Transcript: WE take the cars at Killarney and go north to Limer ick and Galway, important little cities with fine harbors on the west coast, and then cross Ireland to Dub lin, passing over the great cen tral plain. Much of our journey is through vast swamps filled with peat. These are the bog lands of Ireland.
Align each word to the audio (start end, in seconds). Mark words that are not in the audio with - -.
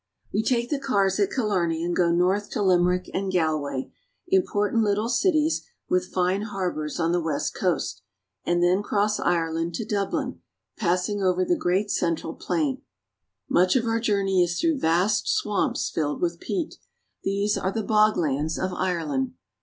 WE 0.33 0.41
take 0.41 0.71
the 0.71 0.79
cars 0.79 1.19
at 1.19 1.29
Killarney 1.29 1.83
and 1.83 1.95
go 1.95 2.11
north 2.11 2.49
to 2.49 2.57
Limer 2.57 2.95
ick 2.95 3.09
and 3.13 3.31
Galway, 3.31 3.91
important 4.29 4.81
little 4.83 5.09
cities 5.09 5.61
with 5.89 6.11
fine 6.11 6.41
harbors 6.41 6.99
on 6.99 7.11
the 7.11 7.21
west 7.21 7.53
coast, 7.53 8.01
and 8.43 8.63
then 8.63 8.81
cross 8.81 9.19
Ireland 9.19 9.75
to 9.75 9.85
Dub 9.85 10.11
lin, 10.11 10.41
passing 10.75 11.21
over 11.21 11.45
the 11.45 11.55
great 11.55 11.91
cen 11.91 12.15
tral 12.15 12.39
plain. 12.39 12.81
Much 13.47 13.75
of 13.75 13.85
our 13.85 13.99
journey 13.99 14.41
is 14.43 14.59
through 14.59 14.79
vast 14.79 15.27
swamps 15.29 15.91
filled 15.91 16.19
with 16.19 16.39
peat. 16.39 16.79
These 17.23 17.55
are 17.55 17.71
the 17.71 17.83
bog 17.83 18.17
lands 18.17 18.57
of 18.57 18.73
Ireland. 18.73 19.35